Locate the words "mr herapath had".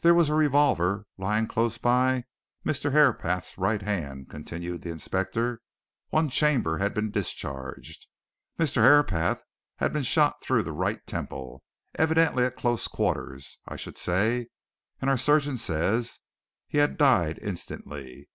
8.58-9.92